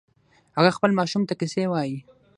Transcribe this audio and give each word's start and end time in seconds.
هغه 0.57 0.69
خپل 0.77 0.91
ماشوم 0.99 1.23
ته 1.29 1.33
کیسې 1.39 1.63
وایې 1.71 1.97